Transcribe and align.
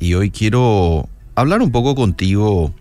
y 0.00 0.14
hoy 0.14 0.30
quiero 0.30 1.08
hablar 1.36 1.62
un 1.62 1.70
poco 1.70 1.94
contigo 1.94 2.74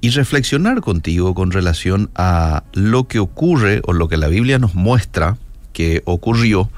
y 0.00 0.10
reflexionar 0.10 0.80
contigo 0.80 1.34
con 1.34 1.50
relación 1.50 2.10
a 2.14 2.62
lo 2.74 3.08
que 3.08 3.18
ocurre 3.18 3.82
o 3.86 3.92
lo 3.92 4.08
que 4.08 4.16
la 4.16 4.28
Biblia 4.28 4.60
nos 4.60 4.76
muestra 4.76 5.36
que 5.72 6.02
ocurrió 6.04 6.70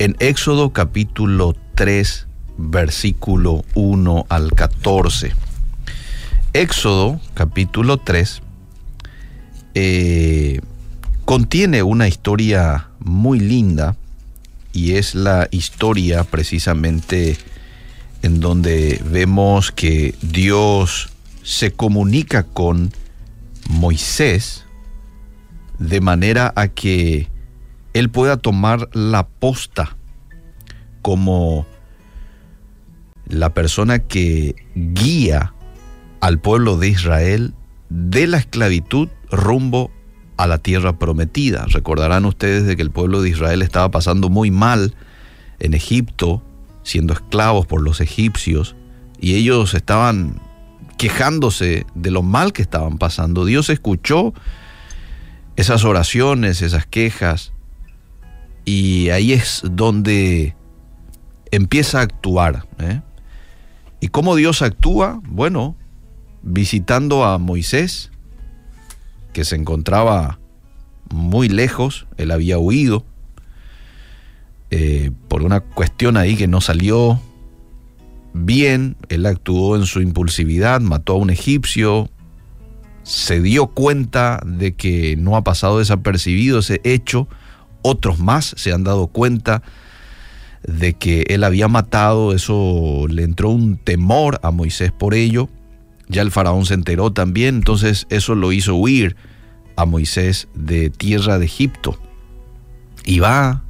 en 0.00 0.16
Éxodo 0.18 0.72
capítulo 0.72 1.54
3, 1.76 2.26
versículo 2.58 3.64
1 3.74 4.26
al 4.28 4.50
14. 4.52 5.32
Éxodo 6.52 7.20
capítulo 7.34 7.98
3 7.98 8.42
eh, 9.74 10.60
contiene 11.24 11.84
una 11.84 12.08
historia 12.08 12.88
muy 12.98 13.38
linda 13.38 13.94
y 14.72 14.94
es 14.94 15.14
la 15.14 15.46
historia 15.52 16.24
precisamente 16.24 17.38
en 18.22 18.40
donde 18.40 19.02
vemos 19.10 19.72
que 19.72 20.14
Dios 20.22 21.10
se 21.42 21.72
comunica 21.72 22.42
con 22.42 22.92
Moisés 23.68 24.64
de 25.78 26.00
manera 26.00 26.52
a 26.56 26.68
que 26.68 27.28
él 27.92 28.10
pueda 28.10 28.36
tomar 28.36 28.88
la 28.92 29.26
posta 29.26 29.96
como 31.02 31.66
la 33.28 33.54
persona 33.54 34.00
que 34.00 34.56
guía 34.74 35.54
al 36.20 36.38
pueblo 36.38 36.76
de 36.76 36.88
Israel 36.88 37.54
de 37.88 38.26
la 38.26 38.38
esclavitud 38.38 39.08
rumbo 39.30 39.90
a 40.36 40.46
la 40.46 40.58
tierra 40.58 40.98
prometida. 40.98 41.64
Recordarán 41.68 42.24
ustedes 42.24 42.66
de 42.66 42.76
que 42.76 42.82
el 42.82 42.90
pueblo 42.90 43.22
de 43.22 43.30
Israel 43.30 43.62
estaba 43.62 43.90
pasando 43.90 44.28
muy 44.28 44.50
mal 44.50 44.94
en 45.58 45.74
Egipto, 45.74 46.42
siendo 46.86 47.14
esclavos 47.14 47.66
por 47.66 47.82
los 47.82 48.00
egipcios, 48.00 48.76
y 49.20 49.34
ellos 49.34 49.74
estaban 49.74 50.40
quejándose 50.98 51.84
de 51.96 52.10
lo 52.12 52.22
mal 52.22 52.52
que 52.52 52.62
estaban 52.62 52.96
pasando. 52.96 53.44
Dios 53.44 53.70
escuchó 53.70 54.32
esas 55.56 55.84
oraciones, 55.84 56.62
esas 56.62 56.86
quejas, 56.86 57.52
y 58.64 59.08
ahí 59.10 59.32
es 59.32 59.62
donde 59.64 60.54
empieza 61.50 61.98
a 61.98 62.02
actuar. 62.02 62.66
¿eh? 62.78 63.00
¿Y 64.00 64.08
cómo 64.08 64.36
Dios 64.36 64.62
actúa? 64.62 65.20
Bueno, 65.24 65.74
visitando 66.42 67.24
a 67.24 67.38
Moisés, 67.38 68.12
que 69.32 69.44
se 69.44 69.56
encontraba 69.56 70.38
muy 71.10 71.48
lejos, 71.48 72.06
él 72.16 72.30
había 72.30 72.58
huido 72.58 73.04
eh, 74.70 75.10
por 75.28 75.42
una 75.42 75.60
cuestión 75.60 76.16
ahí 76.16 76.36
que 76.36 76.48
no 76.48 76.60
salió 76.60 77.20
bien, 78.32 78.96
él 79.08 79.26
actuó 79.26 79.76
en 79.76 79.86
su 79.86 80.00
impulsividad, 80.00 80.80
mató 80.80 81.14
a 81.14 81.16
un 81.16 81.30
egipcio, 81.30 82.10
se 83.02 83.40
dio 83.40 83.68
cuenta 83.68 84.40
de 84.44 84.74
que 84.74 85.16
no 85.16 85.36
ha 85.36 85.44
pasado 85.44 85.78
desapercibido 85.78 86.58
ese 86.58 86.80
hecho, 86.84 87.28
otros 87.82 88.18
más 88.18 88.54
se 88.56 88.72
han 88.72 88.84
dado 88.84 89.06
cuenta 89.06 89.62
de 90.66 90.94
que 90.94 91.24
él 91.28 91.44
había 91.44 91.68
matado, 91.68 92.32
eso 92.34 93.06
le 93.08 93.22
entró 93.22 93.50
un 93.50 93.76
temor 93.76 94.40
a 94.42 94.50
Moisés 94.50 94.90
por 94.90 95.14
ello, 95.14 95.48
ya 96.08 96.22
el 96.22 96.32
faraón 96.32 96.66
se 96.66 96.74
enteró 96.74 97.12
también, 97.12 97.56
entonces 97.56 98.06
eso 98.10 98.34
lo 98.34 98.52
hizo 98.52 98.74
huir 98.74 99.16
a 99.76 99.84
Moisés 99.84 100.48
de 100.54 100.90
tierra 100.90 101.38
de 101.38 101.46
Egipto. 101.46 101.98
Y 103.04 103.20
va 103.20 103.62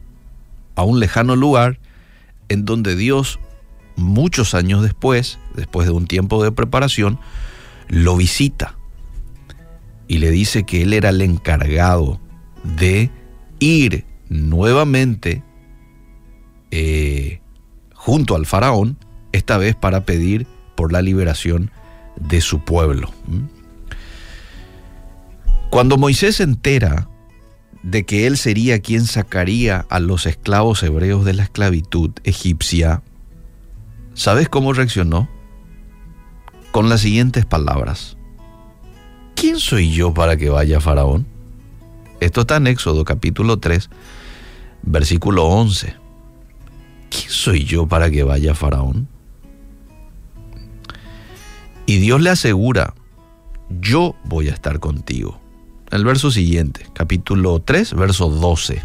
a 0.76 0.84
un 0.84 1.00
lejano 1.00 1.34
lugar 1.34 1.81
en 2.48 2.64
donde 2.64 2.94
Dios, 2.94 3.41
muchos 3.97 4.54
años 4.54 4.82
después, 4.82 5.38
después 5.54 5.87
de 5.87 5.92
un 5.92 6.06
tiempo 6.06 6.44
de 6.44 6.53
preparación, 6.53 7.19
lo 7.88 8.16
visita 8.16 8.76
y 10.09 10.19
le 10.19 10.31
dice 10.31 10.64
que 10.64 10.82
él 10.82 10.92
era 10.92 11.09
el 11.09 11.20
encargado 11.20 12.20
de 12.62 13.10
ir 13.59 14.04
nuevamente 14.28 15.42
eh, 16.70 17.41
junto 17.94 18.37
al 18.37 18.47
faraón, 18.47 18.98
esta 19.32 19.58
vez 19.58 19.75
para 19.75 20.04
pedir 20.04 20.47
por 20.76 20.93
la 20.93 21.03
liberación 21.03 21.70
de 22.16 22.41
su 22.41 22.60
pueblo. 22.60 23.12
Cuando 25.70 25.97
Moisés 25.97 26.37
se 26.37 26.44
entera 26.44 27.08
de 27.87 28.05
que 28.05 28.27
él 28.27 28.37
sería 28.37 28.81
quien 28.81 29.05
sacaría 29.05 29.87
a 29.89 30.01
los 30.01 30.27
esclavos 30.27 30.83
hebreos 30.83 31.25
de 31.25 31.35
la 31.35 31.45
esclavitud 31.45 32.11
egipcia, 32.25 33.01
¿sabes 34.13 34.49
cómo 34.49 34.73
reaccionó? 34.73 35.29
Con 36.73 36.89
las 36.89 37.03
siguientes 37.03 37.47
palabras. 37.47 38.17
¿Quién 39.37 39.61
soy 39.61 39.93
yo 39.93 40.13
para 40.13 40.37
que 40.37 40.51
vaya 40.51 40.81
Faraón? 40.81 41.29
Esto 42.19 42.41
está 42.41 42.57
en 42.57 42.67
Éxodo 42.67 43.05
capítulo 43.05 43.61
3, 43.61 43.89
versículo 44.83 45.45
11. 45.45 45.95
¿Quién 47.09 47.31
soy 47.31 47.65
yo 47.67 47.87
para 47.87 48.11
que 48.11 48.25
vaya 48.25 48.57
Faraón? 48.57 49.07
Y 51.87 51.99
Dios 51.99 52.21
le 52.21 52.31
asegura, 52.31 52.95
yo 53.81 54.17
voy 54.25 54.49
a 54.49 54.55
estar 54.55 54.81
contigo. 54.81 55.46
El 55.97 56.05
verso 56.05 56.31
siguiente, 56.31 56.84
capítulo 56.93 57.59
3, 57.61 57.95
verso 57.95 58.29
12. 58.29 58.83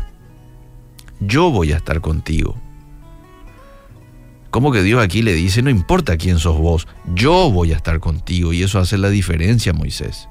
Yo 1.20 1.52
voy 1.52 1.74
a 1.74 1.76
estar 1.76 2.00
contigo. 2.00 2.56
Como 4.50 4.72
que 4.72 4.82
Dios 4.82 5.04
aquí 5.04 5.22
le 5.22 5.34
dice, 5.34 5.62
no 5.62 5.70
importa 5.70 6.16
quién 6.16 6.40
sos 6.40 6.58
vos, 6.58 6.88
yo 7.14 7.52
voy 7.52 7.74
a 7.74 7.76
estar 7.76 8.00
contigo. 8.00 8.54
Y 8.54 8.64
eso 8.64 8.80
hace 8.80 8.98
la 8.98 9.10
diferencia, 9.10 9.74
Moisés. 9.74 10.30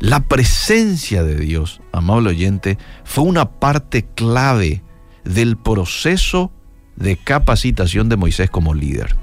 La 0.00 0.26
presencia 0.26 1.22
de 1.22 1.36
Dios, 1.36 1.80
amable 1.92 2.30
oyente, 2.30 2.78
fue 3.04 3.22
una 3.22 3.60
parte 3.60 4.08
clave 4.16 4.82
del 5.22 5.56
proceso 5.56 6.50
de 6.96 7.16
capacitación 7.16 8.08
de 8.08 8.16
Moisés 8.16 8.50
como 8.50 8.74
líder. 8.74 9.14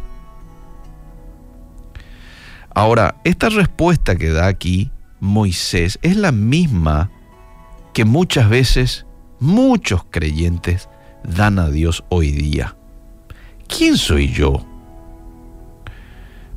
Ahora, 2.73 3.17
esta 3.25 3.49
respuesta 3.49 4.15
que 4.15 4.29
da 4.29 4.47
aquí 4.47 4.91
Moisés 5.19 5.99
es 6.01 6.17
la 6.17 6.31
misma 6.31 7.11
que 7.93 8.05
muchas 8.05 8.49
veces 8.49 9.05
muchos 9.39 10.03
creyentes 10.09 10.89
dan 11.23 11.59
a 11.59 11.69
Dios 11.69 12.03
hoy 12.09 12.31
día. 12.31 12.75
¿Quién 13.67 13.97
soy 13.97 14.31
yo 14.31 14.65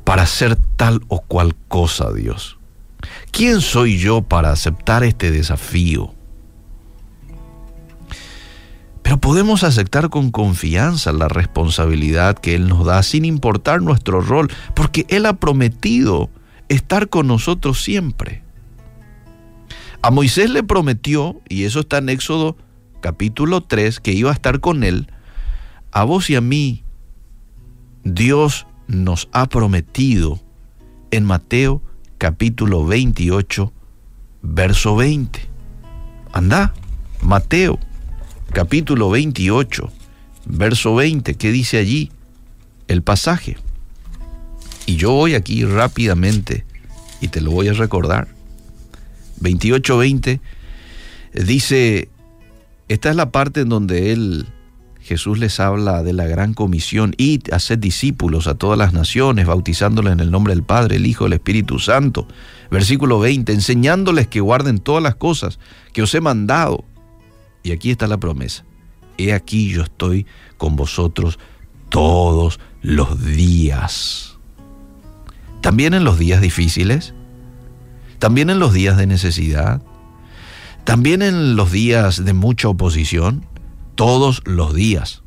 para 0.03 0.23
hacer 0.23 0.57
tal 0.75 1.01
o 1.07 1.21
cual 1.21 1.55
cosa, 1.67 2.11
Dios? 2.13 2.57
¿Quién 3.31 3.61
soy 3.61 3.97
yo 3.97 4.21
para 4.21 4.51
aceptar 4.51 5.03
este 5.03 5.31
desafío? 5.31 6.13
Pero 9.01 9.17
podemos 9.19 9.63
aceptar 9.63 10.09
con 10.09 10.29
confianza 10.29 11.11
la 11.11 11.27
responsabilidad 11.27 12.37
que 12.37 12.53
Él 12.53 12.67
nos 12.67 12.85
da 12.85 13.01
sin 13.01 13.25
importar 13.25 13.81
nuestro 13.81 14.21
rol, 14.21 14.51
porque 14.75 15.05
Él 15.09 15.25
ha 15.25 15.33
prometido 15.33 16.29
estar 16.67 17.09
con 17.09 17.27
nosotros 17.27 17.81
siempre. 17.81 18.43
A 20.01 20.11
Moisés 20.11 20.49
le 20.49 20.63
prometió, 20.63 21.41
y 21.49 21.65
eso 21.65 21.81
está 21.81 21.97
en 21.97 22.07
Éxodo 22.07 22.55
capítulo 23.01 23.61
3, 23.61 23.99
que 23.99 24.13
iba 24.13 24.29
a 24.29 24.33
estar 24.33 24.61
con 24.61 24.83
él. 24.85 25.11
A 25.91 26.05
vos 26.05 26.29
y 26.29 26.35
a 26.35 26.41
mí, 26.41 26.83
Dios 28.05 28.65
nos 28.87 29.27
ha 29.33 29.47
prometido 29.47 30.39
en 31.11 31.25
Mateo 31.25 31.81
capítulo 32.17 32.85
28, 32.85 33.73
verso 34.41 34.95
20. 34.95 35.41
Anda, 36.31 36.73
Mateo 37.21 37.77
capítulo 38.53 39.09
28, 39.09 39.91
verso 40.45 40.95
20, 40.95 41.35
¿qué 41.35 41.51
dice 41.51 41.77
allí 41.77 42.09
el 42.87 43.03
pasaje? 43.03 43.57
Y 44.85 44.95
yo 44.95 45.11
voy 45.11 45.35
aquí 45.35 45.65
rápidamente 45.65 46.65
y 47.19 47.27
te 47.27 47.41
lo 47.41 47.51
voy 47.51 47.67
a 47.67 47.73
recordar. 47.73 48.38
28-20 49.41 50.39
dice, 51.33 52.09
esta 52.87 53.09
es 53.09 53.15
la 53.15 53.31
parte 53.31 53.61
en 53.61 53.69
donde 53.69 54.11
él, 54.11 54.47
Jesús 54.99 55.39
les 55.39 55.59
habla 55.59 56.03
de 56.03 56.13
la 56.13 56.27
gran 56.27 56.53
comisión, 56.53 57.13
id, 57.17 57.51
haced 57.51 57.79
discípulos 57.79 58.47
a 58.47 58.55
todas 58.55 58.77
las 58.77 58.93
naciones, 58.93 59.45
bautizándoles 59.45 60.13
en 60.13 60.19
el 60.19 60.31
nombre 60.31 60.53
del 60.53 60.63
Padre, 60.63 60.97
el 60.97 61.05
Hijo, 61.05 61.25
el 61.25 61.33
Espíritu 61.33 61.79
Santo. 61.79 62.27
Versículo 62.71 63.19
20, 63.19 63.51
enseñándoles 63.53 64.27
que 64.27 64.41
guarden 64.41 64.79
todas 64.79 65.01
las 65.01 65.15
cosas 65.15 65.59
que 65.93 66.01
os 66.01 66.13
he 66.13 66.21
mandado 66.21 66.85
y 67.63 67.71
aquí 67.71 67.91
está 67.91 68.07
la 68.07 68.17
promesa. 68.17 68.65
He 69.17 69.33
aquí 69.33 69.69
yo 69.69 69.83
estoy 69.83 70.25
con 70.57 70.75
vosotros 70.75 71.39
todos 71.89 72.59
los 72.81 73.25
días. 73.25 74.37
También 75.61 75.93
en 75.93 76.03
los 76.03 76.17
días 76.17 76.41
difíciles, 76.41 77.13
también 78.19 78.49
en 78.49 78.59
los 78.59 78.73
días 78.73 78.97
de 78.97 79.07
necesidad, 79.07 79.81
también 80.83 81.21
en 81.21 81.55
los 81.55 81.71
días 81.71 82.23
de 82.23 82.33
mucha 82.33 82.67
oposición, 82.67 83.45
todos 83.95 84.41
los 84.45 84.73
días, 84.73 85.23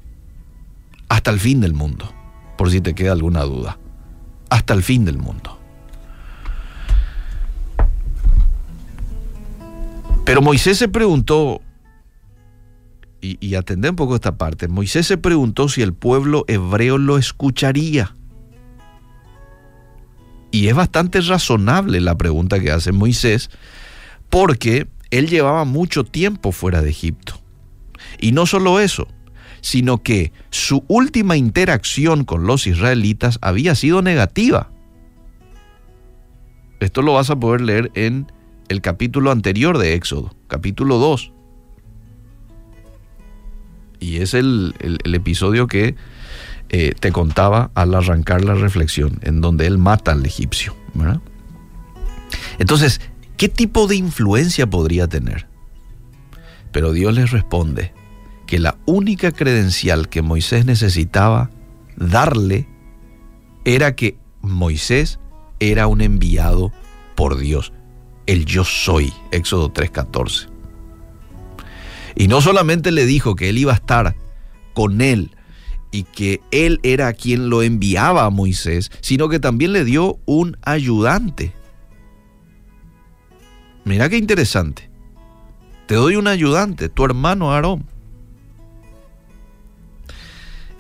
hasta 1.09 1.31
el 1.31 1.41
fin 1.41 1.61
del 1.61 1.75
mundo. 1.75 2.13
por 2.57 2.71
si 2.71 2.81
te 2.81 2.95
queda 2.95 3.11
alguna 3.11 3.43
duda. 3.43 3.79
Hasta 4.49 4.73
el 4.75 4.85
fin 4.85 5.05
del 5.05 5.19
mundo. 5.19 5.59
Pero 10.25 10.43
Moisés 10.43 10.79
se 10.79 10.87
preguntó, 10.87 11.61
y, 13.21 13.37
y 13.45 13.57
atendé 13.57 13.91
un 13.91 13.97
poco 13.97 14.15
esta 14.15 14.37
parte, 14.37 14.69
Moisés 14.69 15.09
se 15.09 15.19
preguntó 15.19 15.69
si 15.69 15.83
el 15.83 15.93
pueblo 15.93 16.45
hebreo 16.47 16.99
lo 16.99 17.19
escucharía. 17.19 18.15
Y 20.53 20.69
es 20.69 20.75
bastante 20.75 21.21
razonable 21.21 22.01
la 22.01 22.17
pregunta 22.17 22.61
que 22.61 22.71
hace 22.71 22.93
Moisés, 22.93 23.51
porque 24.31 24.87
él 25.11 25.29
llevaba 25.29 25.65
mucho 25.65 26.05
tiempo 26.05 26.53
fuera 26.53 26.81
de 26.81 26.91
Egipto. 26.91 27.41
Y 28.21 28.33
no 28.33 28.47
solo 28.47 28.79
eso, 28.79 29.09
sino 29.63 30.03
que 30.03 30.33
su 30.51 30.85
última 30.89 31.37
interacción 31.37 32.25
con 32.25 32.47
los 32.47 32.67
israelitas 32.67 33.39
había 33.43 33.75
sido 33.75 34.03
negativa. 34.03 34.71
Esto 36.81 37.01
lo 37.03 37.15
vas 37.15 37.31
a 37.31 37.37
poder 37.37 37.61
leer 37.61 37.91
en 37.95 38.31
el 38.69 38.81
capítulo 38.81 39.31
anterior 39.31 39.79
de 39.79 39.95
Éxodo, 39.95 40.35
capítulo 40.49 40.99
2. 40.99 41.33
Y 44.01 44.17
es 44.17 44.35
el, 44.35 44.75
episodio 45.05 45.69
que 45.69 45.95
eh, 46.73 46.95
te 46.99 47.13
contaba 47.13 47.71
al 47.75 47.95
arrancar 47.95 48.43
la 48.45 48.55
reflexión, 48.55 49.21
en 49.23 49.43
donde 49.43 49.67
él 49.67 49.77
mata 49.77 50.13
al 50.13 50.25
egipcio. 50.25 50.75
Entonces, 52.59 53.01
¿qué 53.37 53.51
tipo 53.51 53.87
de 53.87 53.97
influencia 53.97 54.67
podría 54.67 55.07
tener? 55.07 55.47
Pero 56.73 56.93
Dios 56.93 57.15
les 57.15 57.31
responde 57.31 57.93
que 58.47 58.59
la 58.59 58.79
única 58.87 59.33
credencial 59.33 60.09
que 60.09 60.23
Moisés 60.23 60.65
necesitaba 60.65 61.51
darle 61.97 62.67
era 63.67 63.95
que 63.95 64.17
Moisés 64.41 65.19
era 65.61 65.87
un 65.87 66.01
enviado 66.01 66.73
por 67.15 67.37
Dios, 67.37 67.75
el 68.27 68.47
yo 68.47 68.65
soy, 68.65 69.13
Éxodo 69.31 69.73
3:14. 69.73 70.49
Y 72.15 72.29
no 72.29 72.41
solamente 72.41 72.93
le 72.93 73.05
dijo 73.05 73.37
que 73.37 73.51
él 73.51 73.59
iba 73.59 73.73
a 73.73 73.77
estar 73.77 74.17
con 74.75 75.03
él 75.03 75.37
y 75.93 76.05
que 76.05 76.41
él 76.51 76.81
era 76.83 77.13
quien 77.13 77.51
lo 77.51 77.63
enviaba 77.63 78.25
a 78.25 78.31
Moisés, 78.31 78.91
sino 79.01 79.29
que 79.29 79.39
también 79.39 79.73
le 79.73 79.85
dio 79.85 80.19
un 80.25 80.57
ayudante. 80.63 81.53
Mira 83.85 84.09
qué 84.09 84.17
interesante. 84.17 84.91
Te 85.87 85.95
doy 85.95 86.17
un 86.17 86.27
ayudante, 86.27 86.89
tu 86.89 87.05
hermano 87.05 87.53
Aarón. 87.53 87.85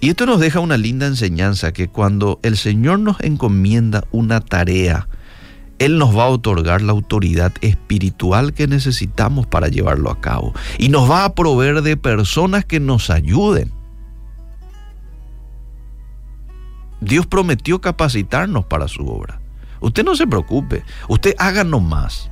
Y 0.00 0.08
esto 0.08 0.26
nos 0.26 0.40
deja 0.40 0.58
una 0.58 0.76
linda 0.76 1.06
enseñanza 1.06 1.72
que 1.72 1.88
cuando 1.88 2.40
el 2.42 2.56
Señor 2.56 2.98
nos 2.98 3.20
encomienda 3.20 4.04
una 4.10 4.40
tarea, 4.40 5.06
Él 5.78 5.98
nos 5.98 6.16
va 6.16 6.24
a 6.24 6.28
otorgar 6.28 6.82
la 6.82 6.90
autoridad 6.90 7.52
espiritual 7.60 8.52
que 8.52 8.66
necesitamos 8.66 9.46
para 9.46 9.68
llevarlo 9.68 10.10
a 10.10 10.20
cabo. 10.20 10.54
Y 10.78 10.88
nos 10.88 11.08
va 11.08 11.24
a 11.24 11.34
proveer 11.34 11.82
de 11.82 11.96
personas 11.96 12.64
que 12.64 12.80
nos 12.80 13.10
ayuden. 13.10 13.70
Dios 17.02 17.26
prometió 17.26 17.80
capacitarnos 17.80 18.64
para 18.64 18.86
su 18.86 19.06
obra. 19.06 19.40
Usted 19.80 20.04
no 20.04 20.14
se 20.14 20.26
preocupe, 20.26 20.84
usted 21.08 21.34
haga 21.38 21.64
más. 21.64 22.30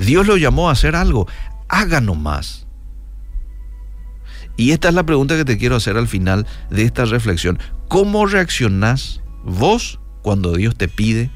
Dios 0.00 0.26
lo 0.26 0.36
llamó 0.36 0.68
a 0.68 0.72
hacer 0.72 0.96
algo, 0.96 1.28
haga 1.68 2.00
más. 2.00 2.66
Y 4.56 4.72
esta 4.72 4.88
es 4.88 4.94
la 4.94 5.06
pregunta 5.06 5.36
que 5.36 5.44
te 5.44 5.58
quiero 5.58 5.76
hacer 5.76 5.96
al 5.96 6.08
final 6.08 6.46
de 6.70 6.82
esta 6.82 7.04
reflexión. 7.04 7.60
¿Cómo 7.88 8.26
reaccionás 8.26 9.20
vos 9.44 10.00
cuando 10.22 10.54
Dios 10.54 10.74
te 10.74 10.88
pide 10.88 11.30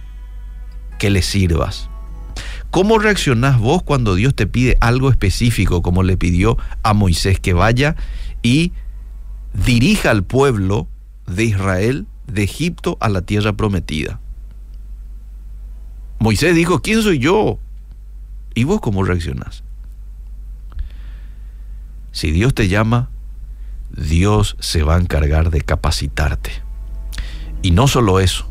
que 0.99 1.11
le 1.11 1.23
sirvas? 1.23 1.89
¿Cómo 2.71 2.99
reaccionás 2.99 3.59
vos 3.61 3.85
cuando 3.85 4.17
Dios 4.17 4.35
te 4.35 4.49
pide 4.49 4.77
algo 4.81 5.11
específico, 5.11 5.81
como 5.81 6.03
le 6.03 6.17
pidió 6.17 6.57
a 6.83 6.93
Moisés 6.93 7.39
que 7.39 7.53
vaya 7.53 7.95
y 8.43 8.73
dirija 9.53 10.11
al 10.11 10.25
pueblo 10.25 10.89
de 11.35 11.45
Israel, 11.45 12.07
de 12.27 12.43
Egipto, 12.43 12.97
a 13.01 13.09
la 13.09 13.23
tierra 13.23 13.53
prometida? 13.53 14.21
Moisés 16.19 16.55
dijo, 16.55 16.83
¿quién 16.83 17.03
soy 17.03 17.19
yo? 17.19 17.59
¿Y 18.55 18.65
vos 18.65 18.81
cómo 18.81 19.05
reaccionás? 19.05 19.65
Si 22.13 22.31
Dios 22.31 22.55
te 22.55 22.69
llama, 22.69 23.09
Dios 23.91 24.57
se 24.61 24.83
va 24.83 24.97
a 24.97 25.01
encargar 25.01 25.51
de 25.51 25.63
capacitarte. 25.63 26.51
Y 27.63 27.71
no 27.71 27.89
solo 27.89 28.21
eso, 28.21 28.51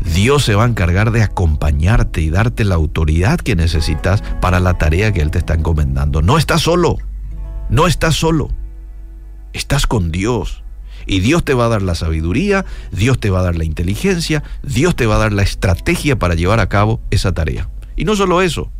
Dios 0.00 0.44
se 0.44 0.54
va 0.54 0.64
a 0.64 0.68
encargar 0.68 1.10
de 1.10 1.22
acompañarte 1.22 2.20
y 2.20 2.30
darte 2.30 2.64
la 2.64 2.76
autoridad 2.76 3.38
que 3.38 3.56
necesitas 3.56 4.22
para 4.40 4.60
la 4.60 4.78
tarea 4.78 5.12
que 5.12 5.20
Él 5.20 5.30
te 5.30 5.38
está 5.38 5.54
encomendando. 5.54 6.22
No 6.22 6.38
estás 6.38 6.62
solo, 6.62 6.98
no 7.68 7.86
estás 7.86 8.14
solo, 8.14 8.48
estás 9.52 9.86
con 9.86 10.12
Dios. 10.12 10.62
Y 11.08 11.20
Dios 11.20 11.42
te 11.42 11.54
va 11.54 11.64
a 11.64 11.68
dar 11.68 11.82
la 11.82 11.94
sabiduría, 11.94 12.66
Dios 12.92 13.18
te 13.18 13.30
va 13.30 13.40
a 13.40 13.42
dar 13.42 13.56
la 13.56 13.64
inteligencia, 13.64 14.44
Dios 14.62 14.94
te 14.94 15.06
va 15.06 15.16
a 15.16 15.18
dar 15.18 15.32
la 15.32 15.42
estrategia 15.42 16.18
para 16.18 16.34
llevar 16.34 16.60
a 16.60 16.68
cabo 16.68 17.00
esa 17.10 17.32
tarea. 17.32 17.70
Y 17.96 18.04
no 18.04 18.14
solo 18.14 18.42
eso, 18.42 18.70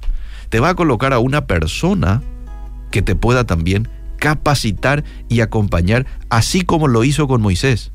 te 0.50 0.60
va 0.60 0.68
a 0.68 0.74
colocar 0.74 1.14
a 1.14 1.18
una 1.18 1.46
persona 1.46 2.22
que 2.90 3.00
te 3.00 3.16
pueda 3.16 3.44
también 3.44 3.88
capacitar 4.18 5.04
y 5.28 5.40
acompañar, 5.40 6.06
así 6.28 6.62
como 6.62 6.86
lo 6.86 7.02
hizo 7.02 7.26
con 7.28 7.40
Moisés. 7.40 7.92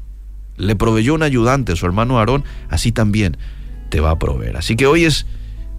Le 0.57 0.75
proveyó 0.75 1.13
un 1.13 1.23
ayudante, 1.23 1.75
su 1.75 1.85
hermano 1.85 2.17
Aarón, 2.17 2.43
así 2.69 2.91
también 2.91 3.37
te 3.89 3.99
va 3.99 4.11
a 4.11 4.19
proveer. 4.19 4.57
Así 4.57 4.75
que 4.75 4.87
hoy 4.87 5.05
es 5.05 5.27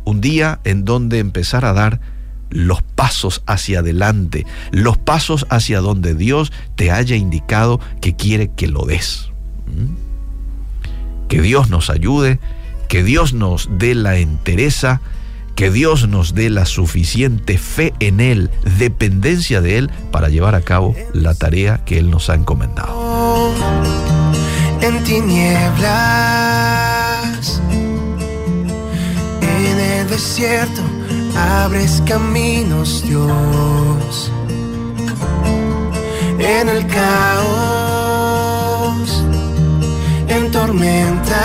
un 0.04 0.20
día 0.20 0.60
en 0.62 0.84
donde 0.84 1.18
empezar 1.18 1.64
a 1.64 1.72
dar 1.72 2.00
los 2.54 2.80
pasos 2.82 3.42
hacia 3.46 3.80
adelante, 3.80 4.46
los 4.70 4.96
pasos 4.96 5.46
hacia 5.50 5.80
donde 5.80 6.14
Dios 6.14 6.52
te 6.76 6.90
haya 6.90 7.16
indicado 7.16 7.80
que 8.00 8.16
quiere 8.16 8.50
que 8.56 8.68
lo 8.68 8.86
des. 8.86 9.30
¿Mm? 9.66 11.28
Que 11.28 11.42
Dios 11.42 11.68
nos 11.68 11.90
ayude, 11.90 12.38
que 12.88 13.02
Dios 13.02 13.34
nos 13.34 13.68
dé 13.78 13.94
la 13.94 14.16
entereza 14.16 15.02
que 15.54 15.70
Dios 15.70 16.08
nos 16.08 16.34
dé 16.34 16.50
la 16.50 16.66
suficiente 16.66 17.58
fe 17.58 17.94
en 18.00 18.20
Él, 18.20 18.50
dependencia 18.78 19.60
de 19.60 19.78
Él, 19.78 19.90
para 20.10 20.28
llevar 20.28 20.54
a 20.54 20.62
cabo 20.62 20.94
la 21.12 21.34
tarea 21.34 21.84
que 21.84 21.98
Él 21.98 22.10
nos 22.10 22.28
ha 22.28 22.34
encomendado. 22.34 23.54
En 24.80 25.04
tinieblas, 25.04 26.53
desierto, 30.14 30.82
abres 31.36 32.00
caminos, 32.06 33.02
Dios. 33.02 34.30
En 36.38 36.68
el 36.68 36.86
caos, 36.86 37.64
en 40.28 40.52
tormentas 40.52 41.44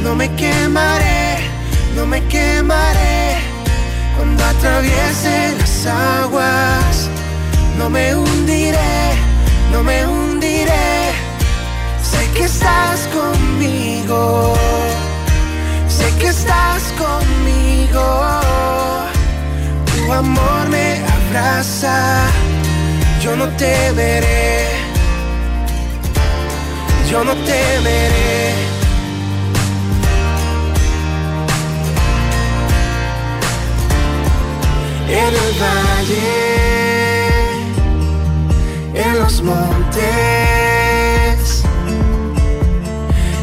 no 0.04 0.14
me 0.16 0.28
quemaré, 0.36 1.38
no 1.96 2.06
me 2.06 2.22
quemaré. 2.28 3.33
Atraviese 4.50 5.56
las 5.58 5.86
aguas, 5.86 7.10
no 7.78 7.90
me 7.90 8.16
hundiré, 8.16 9.12
no 9.72 9.84
me 9.84 10.06
hundiré. 10.06 11.12
Sé 12.02 12.30
que 12.36 12.44
estás 12.44 13.08
conmigo, 13.14 14.54
sé 15.88 16.08
que 16.20 16.28
estás 16.28 16.84
conmigo. 16.98 18.44
Amor 20.14 20.70
me 20.70 21.02
abraza, 21.18 22.28
yo 23.20 23.36
no 23.36 23.48
te 23.58 23.92
veré, 23.94 24.68
yo 27.10 27.24
no 27.24 27.34
te 27.34 27.80
veré. 27.84 28.83
En 35.16 35.34
el 35.46 35.54
valle, 35.62 36.34
en 38.96 39.14
los 39.20 39.36
montes, 39.44 40.04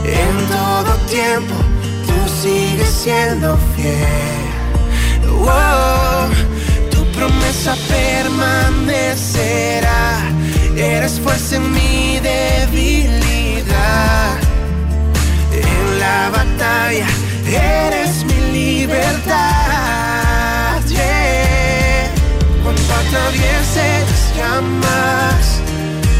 en 0.05 0.49
todo 0.49 0.93
tiempo, 1.09 1.55
tú 2.07 2.17
sigues 2.43 2.89
siendo 2.89 3.57
fiel. 3.77 4.41
Tu 6.91 7.05
promesa 7.13 7.77
permanecerá. 7.89 10.23
Eres 10.77 11.21
fuerza 11.21 11.57
en 11.57 11.73
mi 11.73 11.90
llamas, 24.41 25.61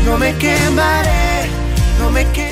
no 0.05 0.19
me 0.19 0.35
quemaré, 0.37 1.49
no 1.99 2.11
me 2.11 2.25
quemaré 2.33 2.50